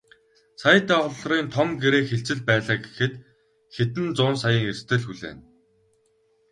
Сая 0.61 0.79
долларын 0.91 1.45
том 1.55 1.67
гэрээ 1.81 2.03
хэлцэл 2.09 2.39
байлаа 2.47 2.77
гэхэд 2.83 3.13
хэдэн 3.75 4.07
зуун 4.17 4.35
саяын 4.41 4.65
эрсдэл 4.69 5.03
хүлээнэ. 5.05 5.43